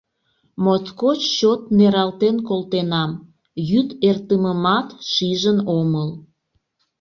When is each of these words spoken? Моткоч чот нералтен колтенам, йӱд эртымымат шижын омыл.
Моткоч 0.63 1.19
чот 1.37 1.61
нералтен 1.77 2.35
колтенам, 2.47 3.11
йӱд 3.69 3.89
эртымымат 4.09 4.87
шижын 5.11 5.57
омыл. 5.79 6.09